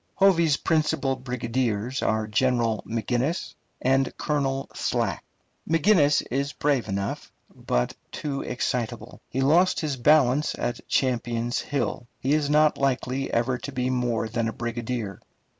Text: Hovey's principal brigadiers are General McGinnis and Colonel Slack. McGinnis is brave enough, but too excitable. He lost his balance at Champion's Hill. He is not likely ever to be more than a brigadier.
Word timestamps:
Hovey's 0.15 0.57
principal 0.57 1.15
brigadiers 1.15 2.01
are 2.01 2.25
General 2.25 2.81
McGinnis 2.87 3.53
and 3.83 4.11
Colonel 4.17 4.67
Slack. 4.73 5.23
McGinnis 5.69 6.23
is 6.31 6.53
brave 6.53 6.87
enough, 6.87 7.31
but 7.55 7.93
too 8.11 8.41
excitable. 8.41 9.21
He 9.29 9.41
lost 9.41 9.79
his 9.81 9.97
balance 9.97 10.55
at 10.57 10.87
Champion's 10.87 11.59
Hill. 11.59 12.07
He 12.19 12.33
is 12.33 12.49
not 12.49 12.79
likely 12.79 13.31
ever 13.31 13.59
to 13.59 13.71
be 13.71 13.91
more 13.91 14.27
than 14.27 14.47
a 14.47 14.53
brigadier. 14.53 15.19